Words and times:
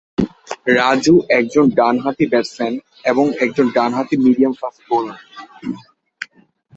রাজু 0.77 1.15
একজন 1.39 1.65
ডান-হাঁতি 1.77 2.25
ব্যাটসম্যান 2.27 2.73
এবং 3.05 3.25
একজন 3.39 3.65
ডান-হাঁতি 3.75 4.15
মিডিয়াম-ফাস্ট 4.17 4.81
বোলার। 4.89 5.19